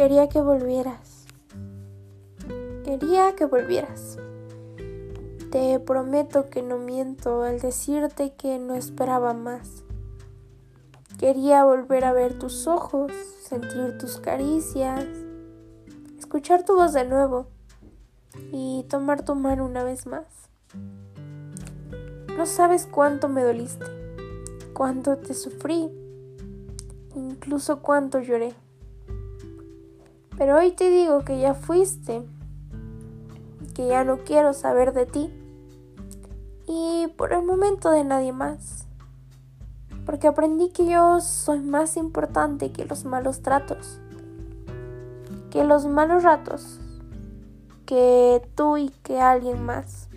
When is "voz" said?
16.76-16.94